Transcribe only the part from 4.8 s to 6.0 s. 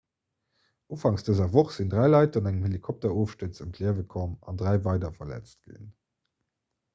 weider verletzt ginn